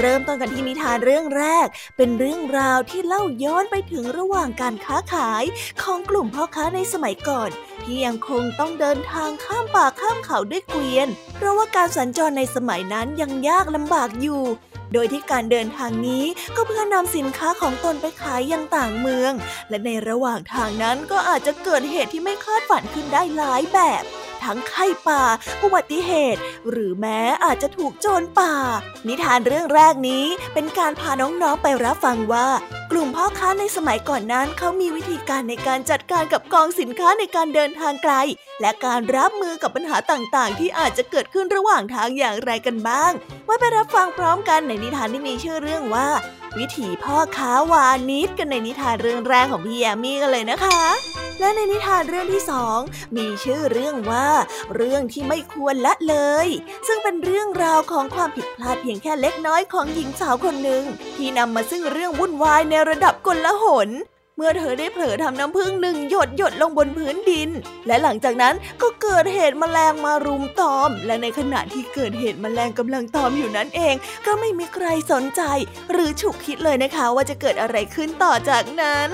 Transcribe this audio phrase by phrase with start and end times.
[0.00, 5.44] เริ่มต้นกันที่นิทานเรื่องแรก เป็นเรื่องราวที่เล่าย้อนไปถึงระหว่างการค้าขาย
[5.82, 7.50] ของกลุ่มพ่อค้าในสมัยก่อน
[7.84, 14.42] ที่ยังคงต้องเดินทางข้ามป่าข้ามเขาด้วยเกวียน เพราะว่าการสัญจรในสมัยนั้นยังยากลำบากอยู่
[14.92, 16.24] โดยที่การเดินทางนี้
[16.56, 19.32] ก็เพื่อนำสินค้าของตนไปขายยังต่างเมือง
[19.68, 24.04] และในระหว่างทางนั้นก็อาจจะเกิดเหตุที่ไม่คาดฝันขึ้นได้หลายแบบ
[24.44, 25.22] ทั้งไข้ป่า
[25.62, 26.40] อุบัติเหตุ
[26.70, 28.54] หรือแม้อาจจะถูกโจรป่า
[29.08, 32.46] นิทานเรื่องแรกนี้เป็นการพาน้องๆไปรับฟังว่า
[32.90, 38.14] กลุ่มพ่อค้าในสมัยก่อนนั้นเขามีวิธีการในการจัดการกับกองสินค้าในการเดินทางไกล
[38.60, 43.12] และการรับมือกับปัญหาต่างๆ ที่อาจจะเกิดขึ้นระหว่างทางอย่างไรกันบ้าง
[43.48, 46.08] มาไปรับฟังพร้อมกันในนิทานที่มีชื่อเรื่องว่า
[46.58, 50.80] วิถีพ่อค้าวานิดกันในนิทานเรื่องแรกของพี่แยมมี่กันเลยนะคะ
[51.40, 52.78] และในนิทานเรื่องที่สอง
[53.16, 54.28] มีชื่อเรื่องว่า
[54.76, 56.48] เรื่องที่ไม่ควรละเลย
[56.86, 60.82] ซึ่งเป็นเรื่องราวของความผิดพลาดเพียงแค่เล็กน้อยของหญิงสาวคนหนึ่ง
[61.16, 63.88] ที่นำมาซึ่งเรื่องวุ่นวายในระดับกลหน
[64.38, 67.50] เมื่อเธอได้เผลอทำน้ำผึ้งหนึ่งหยดหยดลงบนพื้นดิน
[67.86, 73.94] และหลังจากนั้นก็เกิดเหตุแมลงมารุมตอม และในขณะที่เกิดเหตุแมลงกำลังตอมอยู่นั้นเอง
[74.26, 75.42] ก็ไม่มีใครสนใจ
[75.92, 79.10] หรือฉุกคิดเลยนะคะว่าจะเกิดอะไรขึ้นต่อจากนั้น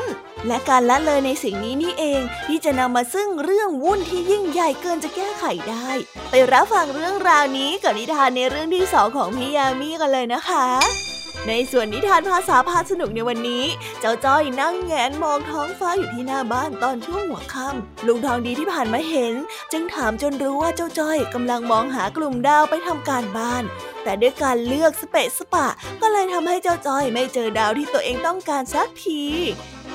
[0.46, 5.90] และการละเลยในสิ่งนี้นี่เอง ที่จะนำมาซึ่งเรื่องวุ่นที่ยิ่งใหญ่เกินจะแก้ไขได้
[6.30, 11.11] ไปรับฟังเรื่องราวนี้กับนิทานในเรื่องที่สองของพี่ยามีกันเลยนะคะ
[11.48, 13.64] ในส่วนนิทานภาษาพาสนุกในวันนี้
[14.00, 19.34] เจ้าจ้อยนั่งแงนมองท้องฟ้าอยู่ที่หน้าบ้านตอนช่วงหัวค่ำลุงทองดีที่ผ่านมาเห็น
[19.72, 23.64] จึงถามจนรู้ว่าเจ้าจ้อยกำลังมองหากลุ่มดาวไปทำการบ้าน
[24.02, 25.68] แต่ด้วยการเลือกสเปะสปะ
[26.00, 29.22] ก็เลยทำให้เจ้าจ้อยไม่เจอดาวที่ตัวเองต้องการสักที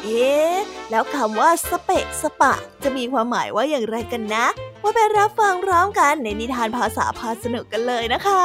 [0.03, 0.55] เอ๊ะ
[0.89, 2.53] แล้วคำว่าสเปะสปะ
[2.83, 4.45] จะมีความหมายว่าอย่างไรกันนะ
[4.83, 8.43] มาไปรับฟังพร้อมกันในนิทานภาษาพาสนุกกันเลยนะคะ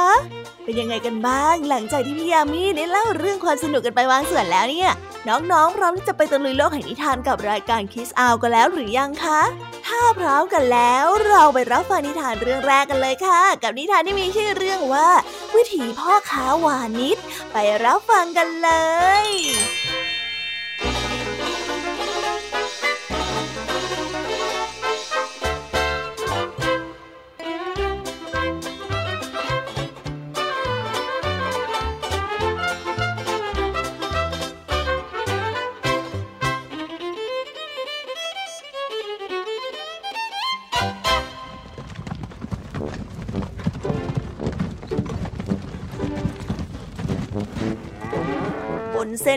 [0.63, 4.91] เป็นยังไงกันบ้างหลังจากที่พี่ยามีได้เล่าเรื่องความสนุกกันไปบางส่วนแล้วเนี่ย
[5.27, 9.41] น้องๆพร้อมที่จะไปตะลุยโลกแห่งนิทานกับรายการคิสอาวกันแล้วหรือยังคะ
[9.87, 15.09] ถ้าพร้อมกันแล้วเราไปรับฟังนิทานเรื่องแรกกันเลยค่ะ กับนิทานที่มีชื่อเรื่องว่า
[15.55, 17.17] วิถีพ่อค้าวานิช
[17.53, 18.71] ไปรับฟังกันเล
[19.23, 19.25] ย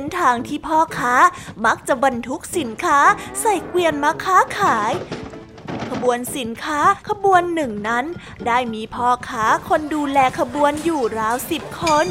[0.06, 1.14] นทางที่พ่อค้า
[1.66, 3.00] มักจะบรรทุกสินค้า
[3.40, 4.92] ใส่เกวียนมาค้าขาย
[5.90, 8.04] ขบวนสินค้าขบวนหนึ่งนั้น
[8.46, 12.06] ได้มีพ่อค้าคนดูแลขบวนอยู่ราวสิบคน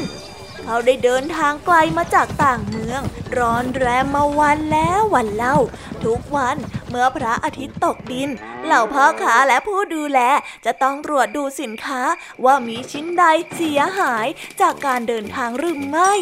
[0.68, 3.02] เขาได้เดินทางไกลมาจากต่างเมือง
[3.38, 5.56] ร้อนแรมมาวันแล้ววันเล่า
[6.04, 6.56] ทุกวัน
[6.88, 8.30] เมื่อพระอาทิตย์ตกดิน
[8.64, 10.20] เหล่าพ่อค้าและผู้ดูแล
[10.64, 12.02] จะต้องตรวจดูสินค้า
[12.44, 14.26] ว่ามีชิ้นใดเสียหาย
[14.60, 16.12] จากการเดินทางหรือไม่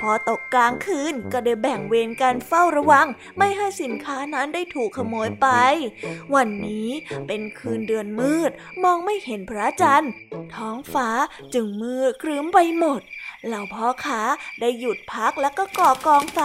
[0.00, 3.06] พอตกกลางคืนก็ได้แบ่งเวรกันเฝ้าระวัง
[3.38, 5.48] ไม่ให้สินค้านั้นได้ถูกขโมยไป
[6.34, 6.90] วันนี้
[7.26, 8.50] เป็นคืนเดือนมืด
[8.82, 10.12] มองไม่เห็นพระจันทร์
[10.54, 11.08] ท้องฟ้า
[11.54, 13.02] จึงมืดครึ้มไปหมด
[13.46, 14.20] เหล่าพ่อค้า
[14.60, 16.40] ได้หยุดพักแล้วก็ก่อกองไฟ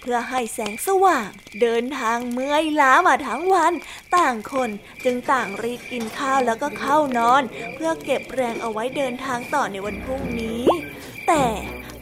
[0.00, 1.28] เพื่อให้แสงสว่าง
[1.60, 3.72] เดินทางเมื่อยล้ามาทั้งวัน
[4.16, 4.70] ต่างคน
[5.04, 7.42] จึงต่างรีบกินข้าวแล้วก็เข้านอน
[7.74, 10.64] เพื่อเก็บแรงเอาไว้เดินทางต่อในวันพรุ่งนี้
[11.28, 11.44] แต่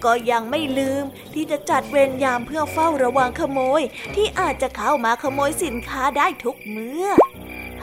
[0.04, 1.04] ก็ยังไม่ลืม
[1.34, 3.82] ที่จะจัดเวรยามเพื่อเฝ้าระวังขโมย
[4.14, 7.06] ที่อาจจะเข้ามาขโมยสินค้าได้ทุกเมื่อ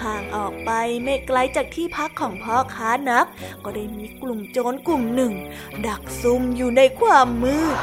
[0.03, 0.71] ห่างออกไป
[1.03, 3.25] ไม่ไกลจากที่พักของพ่อค้านัก
[3.63, 5.33] ก็ได้มีกลุ่มโจรกลุ่มหนึ่ง
[5.87, 7.77] ดักซุ่มอยู่ในความมืด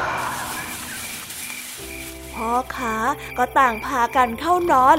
[2.34, 2.96] พ่อค้า
[3.38, 4.98] ก็ต่างพากันเข้านอน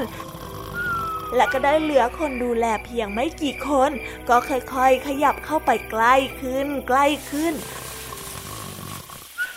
[1.36, 3.90] และก็ได้เหลือคนดูแลเพียงไม่กี่คน
[4.28, 7.54] ก็ค่อยๆ ขยับเข้าไปใกล้ขึ้น ใกล้ขึ้น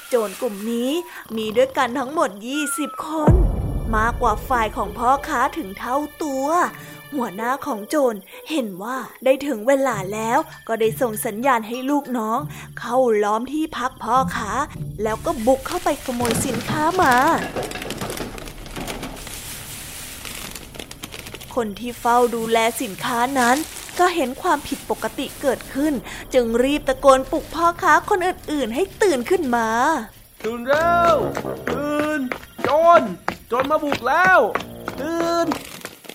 [0.09, 0.91] โจรกลุ่มนี้
[1.37, 2.29] มีด้วยกันทั้งหมด
[2.67, 3.33] 20 คน
[3.95, 6.47] มากกว่าฝ่ายของพ่อค้าถึงเท่าตัว
[7.15, 8.17] หัวหน้าของโจร
[8.49, 12.39] เห็นว่าได้ถึงเวลาแล้ว ก็ได้ส่งสัญญาณให้ลูกน้อง
[12.79, 14.51] เข้าล้อมที่พักพ่อค้า
[15.03, 17.13] แล้วก็บุกเข้าไปขโมยสินค้ามา
[21.55, 23.57] คนที่เฝ้าดูแลสินค้านั้น
[23.99, 25.93] ก็เห็นความผิดปกติเกิดขึ้น
[26.33, 29.67] จึงรีบตะโกนปลุกพ่อค้าคนอื่นๆ ให้ตื่นขึ้นมา
[30.43, 31.15] ตื่นเร็ว
[31.69, 32.19] ตื่น
[32.63, 32.69] โจ
[32.99, 33.01] ร
[33.47, 34.39] โจรมาบุกแล้ว
[35.01, 35.47] ตื่น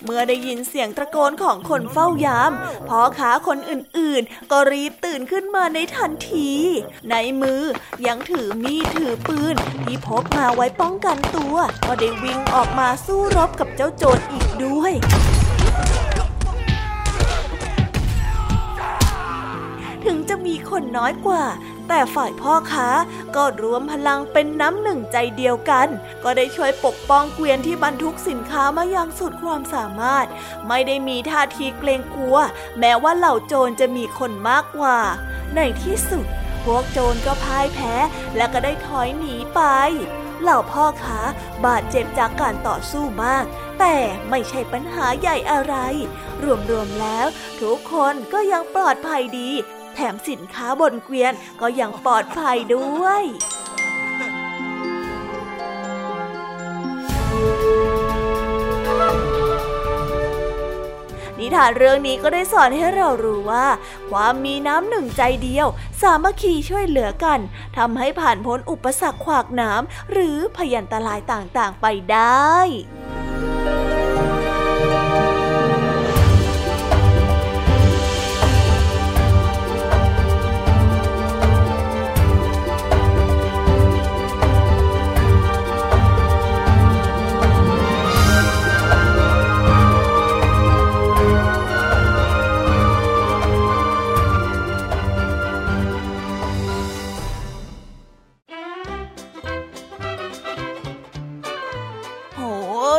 [0.09, 2.51] เมื่อได้ยินเสียงตะโกนของคนเฝ้ายาม
[2.89, 6.51] พ่อค้าคนอื่นๆ ก็รีบตื่นขึ้นมาในทันที
[7.09, 7.61] ในมือ
[8.07, 11.55] ยังถือมีดถือปืนที่พกมาไว้ป้องกันตัว
[11.87, 14.93] ก็ได้วิ่งออกมาสู้รบกับเจ้าโจรอีกด้วย
[20.05, 21.43] ถึงจะมีคนน้อยกว่า
[21.87, 22.89] แต่ฝ่ายพ่อค้า
[23.35, 25.87] ก็รวมพลังเป็นน้ำหนึ่งใจเดียวกัน
[26.23, 30.25] ก็ได้ช่วยปกป้องเกวียนที่บรรทุกสินค้ามาอย่างสุดความสามารถ
[30.67, 32.37] ไม่ได้มีท่าทีเกรงกลัว
[32.79, 34.97] แม้ว่าเหล่าโจรจะมีคนมากกว่า
[35.55, 36.25] ในที่สุด
[36.63, 37.95] พวกโจรก็พ่ายแพ้
[38.35, 39.61] และก็ได้ถอยหนีไป
[40.41, 41.19] เหล่าพ่อค้า
[41.65, 43.45] บาดเจ็บจากการต่อสู้มาก
[43.79, 43.95] แต่
[44.29, 45.75] ไม่ใช่ปัญหาใหญ่อะไร
[46.69, 47.27] รวมๆแล้ว
[47.61, 49.49] ทุกคนก็ยังปลอดภัยดี
[49.99, 53.23] แถมสินค้าบนเกวียนก็ยังปลอดภัยด้วย
[61.39, 63.65] นิทานเรื่องนี้ก็ได้สอนให้เรารู้ว่า
[64.11, 65.67] ความมีน้ำหนึ่งใจเดียว
[66.01, 67.39] สามัคคีช่วยเหลือกัน
[67.77, 72.57] ทำให้ผ่านพ้นอุปสรรคขวากน้ำหรือพยันตรายต่างๆไปได้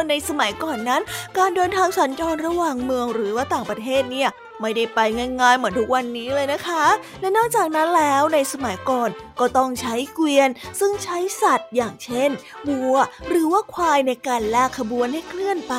[0.09, 1.03] ในสมัยก่อนนั้น
[1.39, 4.31] การเดินทางสัญจรระหว่างเมืองหรือว่าต่างประเทศเนี่ย
[4.63, 5.01] ไม่ได้ไป
[5.41, 6.85] ง่ายๆเหมือนทุกวันนี้เลยนะคะ
[7.21, 9.11] และนอกจากนั้นแล้วในสมัยก่อน
[9.41, 10.49] ก็ต้องใช้เกวียน
[10.81, 12.31] ซึ่งใช้สัตว์อย่างเช่น
[12.69, 12.97] วัว
[13.29, 15.75] หรือว่าควายในการลากขบวนให้เคลื่อนไป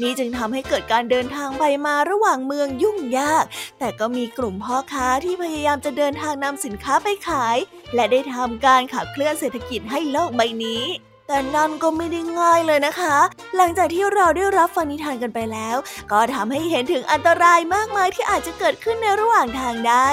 [0.00, 3.44] นี้จึงทำให้เกิดการเดินทางไปมาระหว่างเมืองยุ่งยาก
[3.78, 7.56] แต่ก็มีกลุ่มพ่อค้าที่พยายามจะเดินทางนำสินค้าไปขาย
[7.94, 10.84] และได้ทำการขับเคลื่อนเศรษฐกิจให้โลกใบนี้
[11.26, 13.16] แต่นั่นก็ไม่ได้ง่ายเลยนะคะ
[13.56, 15.76] หลังจากที่เราได้รับฟังนิทานกันไปแล้ว
[16.12, 20.08] ก็ทำให้เห็นถึงอันตรายมากมายที่อาจจะเกิดขึ้นในระหว่างทางได้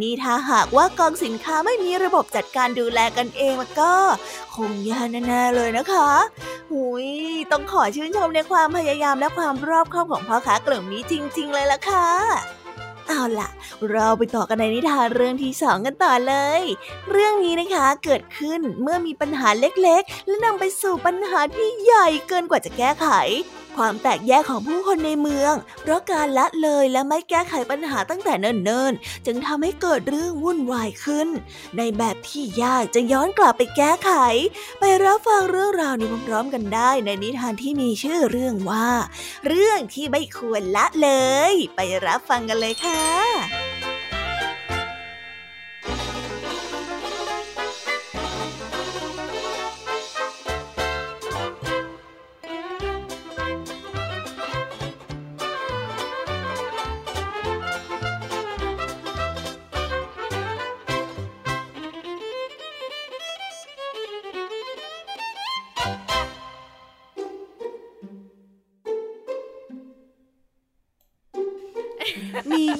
[0.00, 3.92] นี่ถ้าหากว่ากองสินค้าไม่มีระบบจัดการดูแลกันเองแล้วก็
[4.56, 6.10] คงยากแน่ๆเลยนะคะ
[6.70, 7.08] หุย
[7.52, 12.61] ต้องขอชื่นชมในความพยายามและความรอบคอบของพ่อค้ากลุ่มนี้จริง ๆ เลยล่ะค่ะ
[13.12, 13.50] เอาล่ะ
[13.90, 16.62] เราไปต่อกันในนิทานเรื่องที่สองกันต่อเลย
[17.10, 23.06] เรื่องนี้นะคะเกิดขึ้นเมื่อมีปัญหาเล็กๆ และนำไปสู่ปัญหาที่ใหญ่เกินกว่าจะแก้ไข
[23.76, 31.28] ความแตกแยกของผู้คนในเมือง เพราะการละเลยและไม่แก้ไขปัญหาตั้งแต่เนิ่นๆ จึงทำให้เกิดเรื่องวุ่นวายขึ้น
[31.76, 34.12] ในแบบที่ยากจะย้อนกลับไปแก้ไข
[34.80, 38.88] ไปรับฟังเรื่องราวนี้พร้อมๆกันได้ในนิทานที่มีชื่อเรื่องว่า
[39.46, 41.10] เรื่องที่ไม่ควรละเล
[41.52, 43.71] ย ไปรับฟังกันเลยค่ะ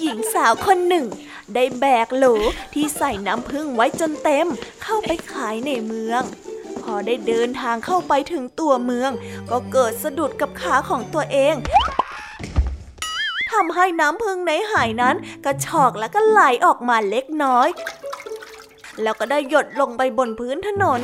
[0.02, 1.06] หญิงสาวคนหนึ่ง
[1.54, 2.26] ได้แบกโหล
[2.74, 4.46] ที่ใส่น้ำผึ้งไว้จนเต็ม
[4.82, 6.22] เข้าไปขายในเมือง
[6.82, 9.10] พอได้เดินทางเข้าไปถึงตัวเมือง
[9.50, 11.54] ก็เกิดสะดุดกับขาของตัวเอง
[13.52, 17.68] ทำให้น้ำพึ่งในหายนั้นกระชอกแล้วก็ไหลออกมาเล็กน้อย
[19.02, 21.00] แล้วก็ได้หยดลงไปบนพื้นถนน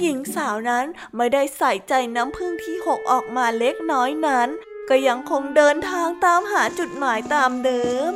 [0.00, 0.84] หญิงสาวนั้น
[1.16, 4.48] ไม่ได้ใส่ใจน้ำพึ่งที่หกออกมาเล็กน้อยนั้น
[4.88, 8.14] ก็ยังคงเดินทางตามหาจุดหมายตามเดิม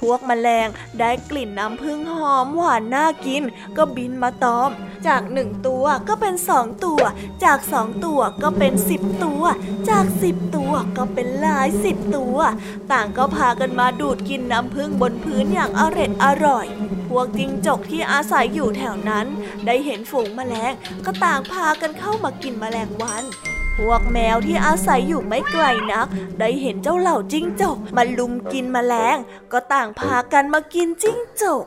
[0.00, 0.68] พวกมแมลง
[1.00, 3.42] ได้กลิ่นน้ำผึ้งหอมหวานน่ากิน
[3.76, 4.70] ก็บินมาตอม
[5.06, 7.02] จากหนึ่งตัวก็เป็นสองตัว
[7.44, 9.44] จากสองตัวก็เป็นสิบตัว
[9.90, 12.38] จากสิบตัวก็เป็นหลายสิบตัว
[12.92, 16.66] ต่างก็พากันมาดูดกินน้ำผึ้งบนพื้นอย่างอร็ดอร่อย
[17.08, 19.26] พวกจิงจกที่อาศัยอยู่แถวนั้น
[19.66, 20.72] ได้เห็นฝูงมแมลง
[21.04, 23.24] ก็ต่างพากันเข้ามากินมแมลงวัน
[23.78, 26.06] พวกแมวที่อาศัยอยู่ไม่ไกลนัก
[26.38, 29.16] ได้เห็นเจ้าเหล่าจิ้งจกมาลุมกินมแมลง
[29.52, 31.64] ก็ต่างพากันมากินจิ้งจก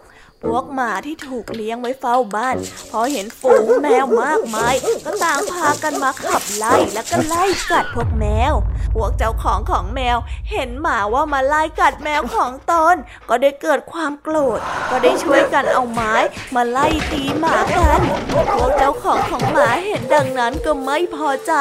[0.47, 2.55] พวกหมาที่ถูกเลี้ยงไว้เฝ้าบ้าน
[2.91, 4.73] พอเห็นฝูงแมวมากมาย
[5.05, 8.53] ก็ต่างพากันมาขับไล่แล้วก็ไล่กัดพวกแมว
[8.95, 10.17] พวกเจ้าของของแมว
[10.51, 12.95] เห็นหมาว่ามาไล่กัดแมวของตน
[13.29, 16.13] ก็ได้เกิดความโกรธ ก็ได้ช่วยกันเอาไม้
[16.55, 17.99] มาไล่ตีหมากัน
[18.31, 21.53] พวกเจ้าของของหมาเห็นดังนั้นก็ไม่พอใจ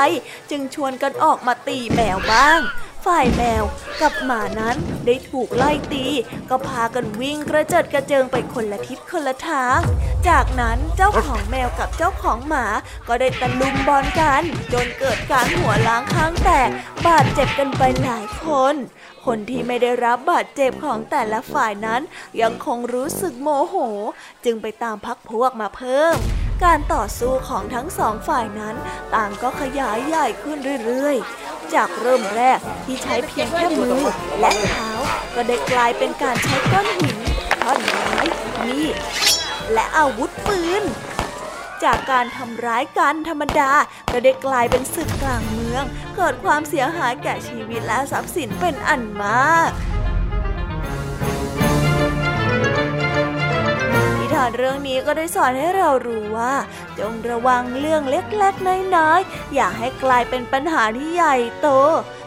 [0.50, 2.60] จึงชวนกันออกมาตีแมวบ้าง
[3.06, 3.64] ฝ่ายแมว
[4.00, 6.06] กับหมานั้นได้ถูกไล่ตี
[6.50, 9.78] ก็พากันวิ่งกระเจิดกระเจิงไปคนละทิศคนละทาง
[10.28, 12.66] จากนั้นเจ้าของแมวกับเจ้าของหมา
[13.08, 16.68] ก็ได้ตะลุมบอลกัน จนเกิดการหัวล้างข้างแตก
[17.06, 18.74] บาดเจ็บกันไปหลายคน
[19.26, 22.02] คนที่ไม่ได้รับบาดเจ็บของแต่ละฝ่ายนั้น
[22.40, 23.74] ยังคงรู้สึกโมโห
[24.44, 26.16] จึงไปตามพักพวกมาเพิ่ม
[26.64, 28.76] การต่อสู้ของทั้งสองฝ่ายนั้น
[29.14, 33.96] ต่างก็ขยายใหญ่ขึ้นเรื่อยๆ จากเริ่มแรกที่ใช้เพียงแค่มือ
[34.40, 34.90] และเท้า
[35.34, 37.16] ก็ได้กลายเป็นการใช้ก้อนหิน
[37.62, 38.18] ท่อนไม้
[38.64, 38.96] มีด
[39.72, 40.82] และอาวุธปืน
[41.84, 43.72] จากการทำร้ายกันธรรมดา
[44.12, 45.84] ก็ได้กลายเป็นศึกกลางเมือง
[46.16, 49.70] เกิดความเสียหายแก่ชีวิตและทรัพย์สินเป็นอันมาก
[54.36, 56.54] ทานเรื่องนี้ก็ได้สอนให้เรารู้ว่า
[56.98, 61.68] จงระวังเรื่องเล็กๆน้อยๆอย่าให้กลายเป็นปัญหาที่ใหญ่โต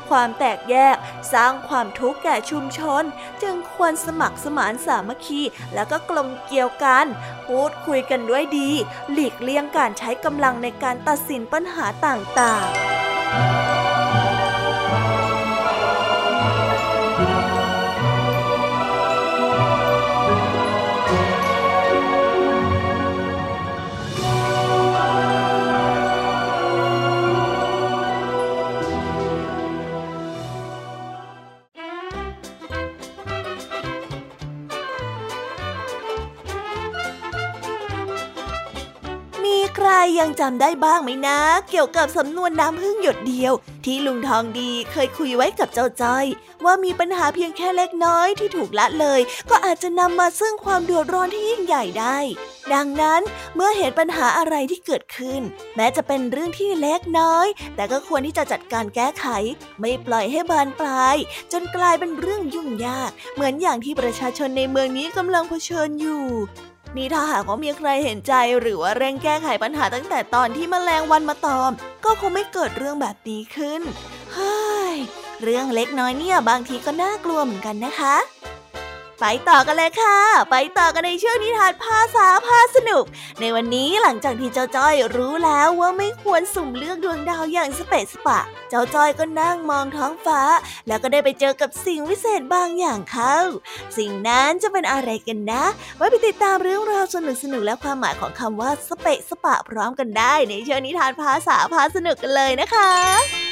[0.10, 0.96] ความแตกแยก
[1.34, 3.04] สร้างความทุกข์แก่ชุมชน
[3.42, 5.42] จึงควรสมัครสมานสามัคคี
[5.74, 7.06] แล้วก็กลมเกี่ยวกัน
[7.46, 8.70] พูดคุยกันด้วยดี
[9.12, 41.40] หลีกเลี่ยงการใช้กำลังในการตัดสินปัญหาต่างๆำได้บ้างไหมนะ
[41.70, 43.54] เกี่ยวกับสำนวนน้ำพึ่งหยดเดียว
[43.86, 46.26] ที่ลุงทองดีเคยคุยไว้กับเจ้าจ้อย
[46.66, 52.18] ว่ามีปัญหาเพียงแค่เล็กน้อยที่ถูกละเลย ก็อาจจะนำมาซึ่งความเดือดร้อนที่ยิ่งใหญ่ได้
[52.74, 53.22] ดังนั้น
[53.56, 55.42] เมื่อเห็นปัญหาอะไรที่เกิดขึ้น
[55.76, 59.26] แม้จะเป็นเรื่องที่เล็กน้อย แต่ก็ควรที่จะจัดการแก้ไข
[59.80, 61.16] ไม่ปล่อยให้บานปลาย
[61.52, 66.26] จนกลายเป็นเรื่องยุ่งยาก เหมือนอย่างที่ประชาชนในเมืองนี้กำลังเผชิญอยู่
[66.98, 71.72] นี่ถ้าหากว่ามีใครเห็นใจหรือว่าเร่งแก้ไขปัญหาตั้งแต่ตอนที่มแมลงวันมาตอม
[72.06, 73.82] ก็คงไม่เกิดเรื่องแบบนี้ขึ้น
[74.34, 74.96] เฮ้ย
[75.44, 78.16] เรื่องเล็กน้อยเนี่ยบางทีก็น่ากลัวเหมือนกันนะคะ
[79.22, 80.18] ไปต่อกันเลยค่ะ
[80.52, 83.04] ไปต่อกันในช่วงนิทานภาษาพาสนุก
[83.40, 90.42] ในวันนี้หลังจากที่เจ้าจ้อยรู้แล้วว่าไม่ควรสุ่มเลือกดวงดาวอย่างสเปซสปะ เจ้าจ้อยก็นั่งมองท้องฟ้า
[90.88, 93.36] แล้วก็ได้ไปเจอกับสิ่งวิเศษบางอย่างเขา
[93.98, 95.64] สิ่งนั้นจะเป็นอะไรกันนะ
[95.98, 103.49] ไว้ไปติดตามเรื่องราวสนุกสนุกและความหมายของคำว่าสเปซสปะพร้อมกันได้ในช่วงนิทานภาษาพาสนุกกันเลยนะคะ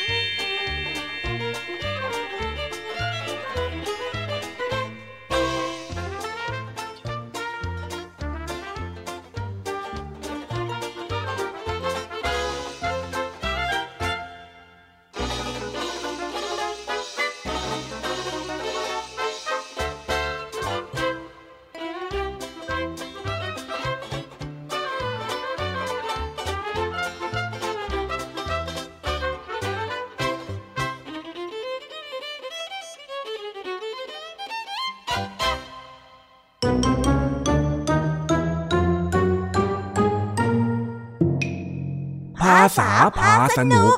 [42.39, 43.97] ภาษาพาสนุก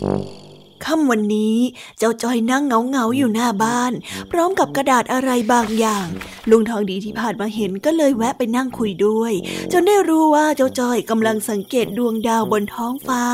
[0.00, 0.43] Mm-hmm.
[0.86, 1.56] ค่ำวันนี้
[1.98, 3.92] เจ้าจอยนั่งเงาเงาอยู่หน้าบ้าน
[4.30, 6.06] พร้อมกับกระดาษอะไรบางอย่าง
[6.50, 9.32] ลุงทองดีที่ผ่านมาเห็นก็เลยแวะไปนั่งคุยด้วย
[9.72, 13.24] จนได้รู้ว่าเจ้าจอยกำลังสังเกตดวงดาวบนท้องฟ้า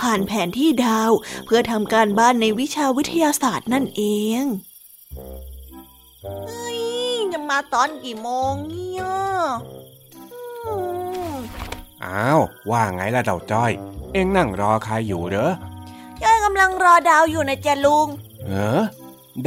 [0.00, 1.10] ผ่านแผนที่ดาว
[1.44, 4.02] เพื่อทำการบ้านในวิชาวิทยาศาสตร์นั่นเอ
[4.40, 4.42] ง
[6.48, 6.80] เฮ้ย
[7.32, 9.02] จะมาตอนกี่โมงเนี่ย
[12.04, 12.40] อ้าว
[12.70, 13.72] ว่าไงล่ะเจ้าจ้อย
[14.12, 18.06] เอ็งนั่งรอใครอยู่เด้อจ้อยกำลังรอดาวอยู่นะจ๊ะลุง
[18.46, 18.82] เออ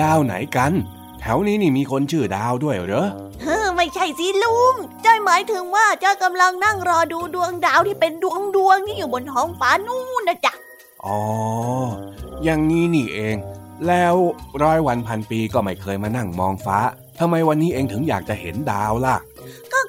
[0.01, 0.71] ดาวไหนกัน
[1.19, 3.07] แถวนี้นี่มีคนชื่อดาวด้วยเหรอ
[3.41, 10.53] เฮ้ไม่ใช่สิลุงจ้อยหมายถึงว่าจ้อยกำลังนั่งรอดูดวงดาวที่เป็นดวงดวงที่อยู่บนท้องฟ้านู่นนะจ๊ะ
[11.05, 11.19] อ๋อ
[12.43, 13.35] อย่างนี้นี่เอง
[13.87, 14.15] แล้ว
[14.63, 16.77] ร้อยวันพันปีก็ไม่เคยมานั่งมองฟ้า
[17.19, 19.30] ทำไมวันนี้เองถึงอยากจะเห็นดาวล่ะก็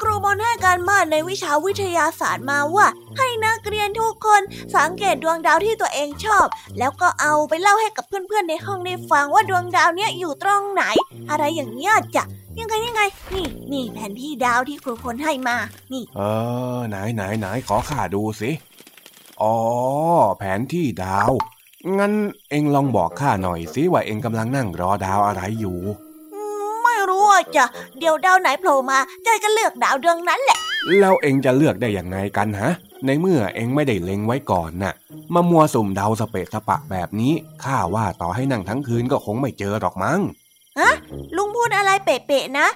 [0.02, 2.86] ครูบอลให้การบ้านในวิชาวิทยาศาสตร์มาว่า
[3.18, 4.42] ให้นักเรียนทุกคน
[4.76, 6.46] สังเกตดวงดาวที่ตัวเองชอบ
[6.78, 10.84] แล้วก็เอาไปเล่าให้กับเพื่อนๆในห้องได้ฟังว่าดวงดาวเนี้ยอยู่ตรงไหน
[11.30, 12.24] อะไรอย่างเงี้ยจ้ะ
[12.58, 13.02] ยังไงยังไง
[13.34, 15.56] นี่นี่แผนที่ดาวที่ครูพลให้มา
[15.92, 16.20] นี่ เอ
[16.76, 18.50] อ ไหนไหนไหนขอข้าดูสิ
[19.42, 19.56] อ๋อ
[20.38, 21.32] แผนที่ดาว
[21.98, 22.12] งั้น
[22.50, 25.78] เองลองบอกข้าหน่อยสิว่าเองกำลังนั่งรอดาวอะไรอยู่
[27.56, 27.64] จ้ะ
[27.98, 30.58] เดี๋ยวดาวไหนโผล่มาจอยก็เลือกดาวดวงนั้นแหละ
[30.98, 32.72] แล้วเองจะเลือกได้อย่างไงกันฮะ
[33.06, 34.94] ในเมื่อเองไม่ได้เล็งไว้ก่อนน่ะ
[35.34, 37.32] มามัวสุ่มเดาสเปะสปะแบบนี้
[37.64, 40.20] ข้าว่าต่อให้นั่งทั้งคืนก็คงไม่เจอหรอกมั้ง
[41.36, 42.66] ลุงพูดอะไรเป๊ะๆนะ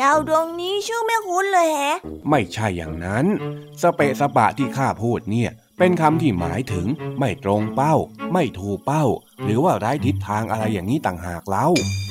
[0.00, 1.96] ดาวดวงนี้ชื่อไม่คุ้นเลยแฮะ
[2.30, 3.26] ไม่ใช่อย่างนั้น
[3.82, 6.86] สเปะสปะที่ข้าพูดเนี่ย เป็นคำที่หมายถึง
[7.18, 7.94] ไม่ตรงเป้า
[8.32, 9.04] ไม่ถูกเป้า
[9.44, 12.05] หรือว่าไร้ทิศทางอะไรอย่างนี้ต่างหากเล่าอ๋อ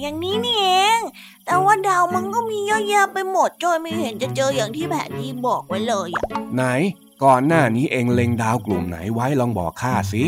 [0.00, 0.68] อย่างนี้นี่เอ
[0.98, 1.00] ง
[1.44, 6.64] แต่ว่าดาวมันก็มีเยอะแยะไปหมดจอยไม่เห็นจะเจออย่างที่แผนที่บอกไว้เลยอะไหน
[7.24, 10.24] ก่อนหน้านี้เองเล็งดาวกลุ่มไหนไว้ลองบอกข้าสิ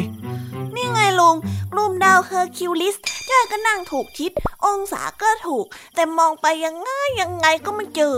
[0.75, 1.37] นี่ไงลุง
[1.73, 2.97] กลุ่มดาวเฮอร์คิวลิส
[3.31, 4.33] จ้อยก็นั่งถูกทิศ
[4.67, 5.65] องศาก็ถูก
[5.95, 6.91] แต่มองไปยังไง
[7.21, 8.17] ยังไงก็ไม่เจอ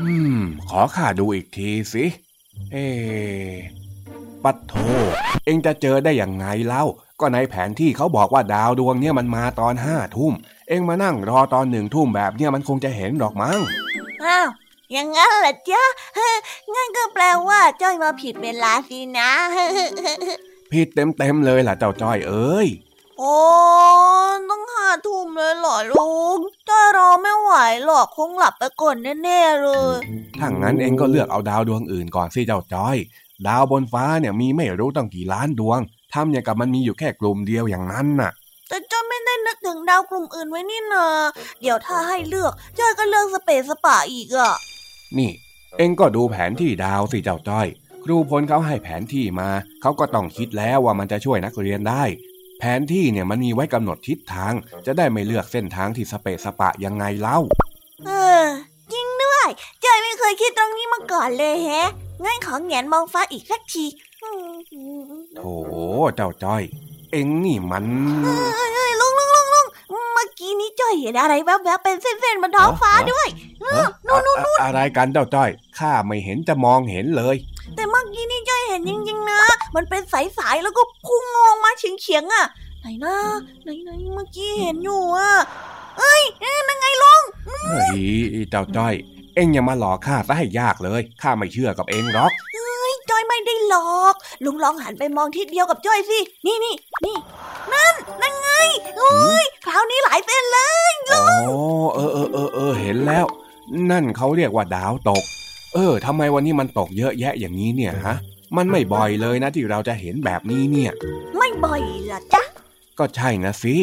[0.00, 2.04] อืม ขอข้าดูอีกทีสิ
[2.72, 3.52] เอ๊ะ
[4.44, 4.74] ปัดโธ่
[5.44, 6.84] เอ็งจะเจอได้อย่างไงเล่า
[7.20, 10.34] ก็ในแผนที่เขาบอกว่าดาวดวงเนี่ยมันมาตอนห้าทุ่ม
[10.68, 13.58] เอ็งมานั่งรอตอนหนึ่งทุ่มแบบเนี่ยมันคงจะเห็นหรอกมั้ง
[14.24, 14.48] อ้าว
[14.92, 15.84] อย่างงั้นเหรอจ๊ะ
[16.16, 16.30] เฮ้
[16.74, 19.30] งั้นก็แปลว่าจ้อยมาผิดเวลาสินะ
[20.72, 22.68] ผิดเต็มเต็มๆเลยล่ะเจ้าจ้อยเอ้ย
[23.18, 23.36] โอ้
[24.50, 27.52] ต้องห้าทุ่มเลยเหรอลุงจ้อยรอไม่ไหว
[27.84, 29.96] หรอกคงหลับไปก่อนแน่ๆเลย
[30.38, 32.96] ถ้างั้นเองก็เลือกเอาดาวดวงอื่นก่อนสิเจ้าจ้อย
[33.46, 35.80] ดาวบนฟ้าเนี่ยมีไม่รู้ตั้งกี่ล้านดวง
[36.14, 38.32] ทำอย่างกับมันมีอยู่แค่กลุ่มเดียวอย่างนั้นน่ะ
[38.74, 41.06] แต่จ้อยไม่ได้นึกถึงดาวกลุ่มอื่นไว้นี่นา
[41.60, 44.54] เดี๋ยวถ้าให้เลือกจ้อยก็เลือกสเปซสปาอีกอะ
[45.18, 45.30] นี่
[45.78, 47.66] เองก็ดูแผนที่ดาวสิเจ้าจ้อย
[48.04, 49.48] ครูพลเขาให้แผนที่มา
[49.82, 52.02] เขาก็ต้องคิดแล้วว่ามันจะช่วยนักเรียนได้
[52.58, 54.54] แผนที่เนี่ยมันมีไว้กำหนดทิศทาง
[54.86, 57.38] จะได้ไม่เลือกเส้นทางที่สเปะสปะยังไงเล่า
[58.06, 58.10] เอ
[58.42, 58.44] อ
[58.92, 59.48] จริงด้วย
[59.84, 61.88] จ้อยไม่เคยคิดตรงนี้มาก่อนเลยแฮะ
[62.24, 63.84] งั้นขอแงนมองฟ้าอีกสักที
[64.22, 65.42] อืมโถ
[66.16, 66.62] เจ้าจ้อย
[67.14, 67.84] เองนี่มัน
[68.22, 69.66] เอ้ยเอ้ยลุงลุงลุงลุง
[70.12, 73.28] เมื่อกี้นี้จ้อยเห็นอะไรแวบๆเป็นเส้นๆบนท้องฟ้าด้วย
[73.60, 77.36] เอ้ออะอะไรกันเจ้าจ้อยข้าไม่เห็นจะมองเห็นเลย
[77.76, 79.42] แต่เมื่อกี้นี่จ้อยเห็นจริงๆนะ
[79.74, 80.02] มันเป็น
[80.38, 82.46] สายๆแล้วก็พุ่งออกมาเฉียงๆอะ
[82.80, 83.16] ไหนนะ
[83.62, 85.30] ไหนไหนเมื่อกี้เห็นอยู่อะ
[85.98, 88.00] เอ้ยเอ้ยนั่นไงลุงเฮ้ย
[88.50, 88.94] เจ้าจ้อย
[89.34, 92.30] เองอย่ามาหลอกข้าซะให้ยากเลยข้าไม่เชื่อกับเองหรอก
[93.10, 94.14] จ้อยไม่ได้หลอก
[94.44, 97.16] ลุงลองหันไปมองทิศเดียวกับจ้อยสิ นี่นี่นี่
[97.72, 98.48] นั่นนั่นไง
[98.96, 101.22] โอ้ยคราวนี้หลายเส้นเลยอ๋อ
[101.94, 103.26] เออเออเออเออเห็นแล้ว
[103.90, 105.24] นั่นเขาเรียกว่าดาวตก
[105.74, 108.16] เออทำไมวันนี้มันตกเยอะแยะอย่างนี้เนี่ยฮะ
[108.56, 110.92] มันไม่บ่อยเลยนะที่เราจะเห็นแบบนี้เนี่ย
[111.38, 112.42] ไม่บ่อยเหรอจ๊ะ
[112.98, 113.74] ก็ใช่นะสิ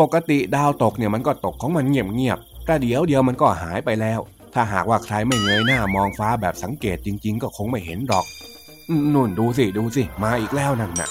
[0.00, 4.20] ปกติดาวตกเนี่ยมันก็ตกของมันเงียบๆแต่เดี๋ยวเดียวมันก็หายไปแล้ว
[4.54, 8.26] ถ้าหากว่าใครไม่เงยหน้ามองฟ้าแบบสังเกตจริง ๆ ก็คงไม่เห็นหรอก
[9.14, 11.08] นุ่นดูสิดูสิ มาอีกแล้วนั่นน่ะ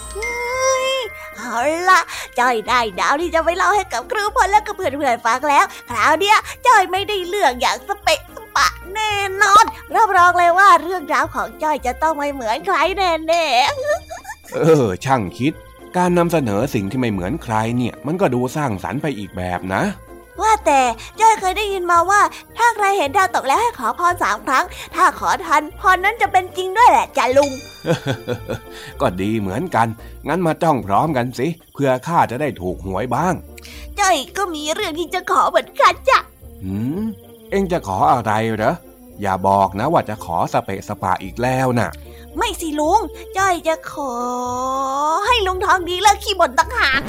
[1.37, 1.57] เอา
[1.89, 2.01] ละ
[2.39, 15.53] จ้อยได้ดาวที่จะไปเล่าให้กับครูพลและกับเพื่อนๆฟังแล้ว คราวเนี้ยจ้อยไม่ได้เลือกอย่างสเปะสปะแน่นอน รับรองเลยว่าเรื่องราวของจ้อยจะต้องไม่เหมือนใครแน่ๆเออ ช่างคิด
[15.97, 19.83] การนำเสนอสิ่งที่ไม่เหมือนใครเนี่ย มันก็ดูสร้างสรรค์ไปอีกแบบนะ
[20.43, 20.81] ว่าแต่
[21.19, 22.21] จ้อยเคยได้ยินมาว่า
[22.57, 27.51] ถ้าใครเห็นดาวตกแล้วให้ขอพรสามครั้ง ถ้าขอทันพรนั้นจะเป็นจริงด้วยแหละจ้ะลุง
[29.01, 29.87] ก็ดีเหมือนกัน
[30.27, 33.33] งั้นมาจ้องพร้อมกันสิเพื่อข้าจะได้ถูกหวยบ้าง
[33.99, 36.19] จ้อยก็มีเรื่องที่จะขอเหมือนกันจ้ะ
[36.63, 37.03] หืม
[37.51, 38.75] เอ็งจะขออะไรเหรอ
[39.21, 41.89] อย่าบอกนะว่าจะขอสเปะสปะอีกแล้วน่ะ
[42.37, 43.01] ไม่สิลุง
[43.37, 44.13] จ้อยจะขอ
[45.25, 47.01] ให้ลุงทองดีเลิกขี้บ่นต่างหาก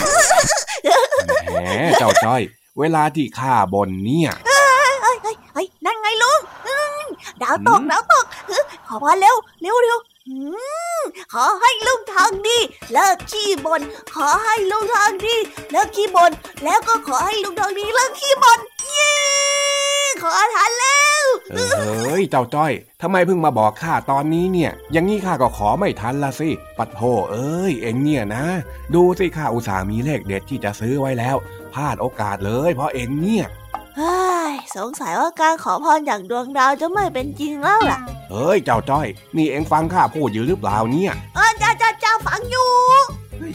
[1.52, 1.58] แหม
[1.98, 2.42] เจ้าจ้อย
[2.78, 7.06] เวลาที่ข้าบนเนี่ยเฮ้ยเฮ้ยเฮ้ยนั่นไงลุงอืม
[7.42, 10.34] ดาวตกหืมดาวตกเฮ้ยขอพรเร็วเร็วเร็วอื
[11.00, 12.58] มขอให้ลุงทองดี
[12.92, 13.82] เลิกขี้บน่น
[14.14, 15.36] ขอให้ลุงทองดี
[15.70, 16.32] เลิกขี้บน่น
[16.64, 18.71] แล้วก็ขอให้ลุงทองดีเลิกขี้บ่นเย้
[20.22, 28.44] ขอทันแล้วเอ้ยเจ้าจ้อยทำไมเพิ่งมาบอกข้าตอนนี้เนี่ย อย่างนี้ข้าก็ขอไม่ทันละสิ ปัดโธเอ้ย เอ็งเนี่ยนะ
[28.94, 31.36] ดูสิข้าอุตส่าห์มีเลขเด็ดที่จะซื้อไว้แล้ว
[31.74, 33.46] พลาดโอกาสเลยเพราะเอ็งเนี่ย
[33.98, 39.06] เฮ้ยสงสัยว่าการขอพรจากดวงดาวจะไม่เป็นจริงแล้วล่ะ เฮ้ย เจ้าจ้อย
[39.36, 42.70] นี่เอ็งฟังข้าพูดอยู่หรือเปล่าเนี่ย เออจ้าจ้าจ้าฟังอยู่
[43.38, 43.54] เฮ้ย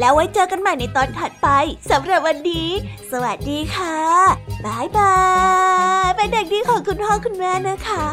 [0.00, 1.48] แล้วไว้เจอกันใหม่ในตอนถัดไป
[1.90, 2.68] สำหรับวันนี้
[3.12, 3.98] สวัสดีค่ะ
[4.64, 5.14] บายบา
[6.06, 8.06] ยเป็นเด็กดีของคุณพ่อคุณแม่นะคะ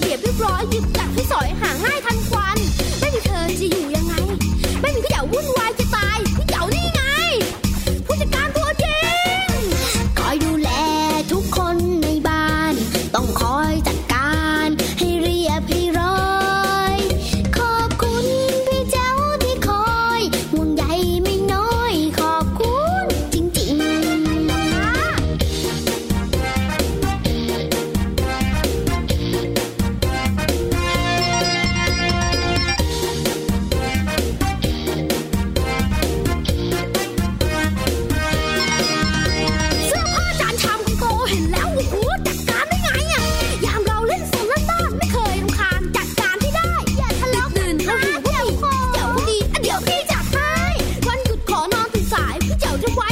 [0.00, 2.08] เบียบเรียบร้อยหยิบจับให้สอยหาง่ายท
[52.82, 53.09] Why